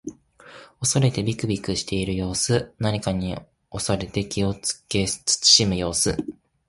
[0.79, 2.73] 恐れてびくびくしている様子。
[2.79, 3.37] 何かに
[3.71, 6.17] 恐れて気をつけ慎む様子。